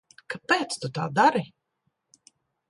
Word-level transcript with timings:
Kāpēc 0.33 0.77
tu 0.85 0.89
tā 0.95 1.05
dari? 1.19 1.45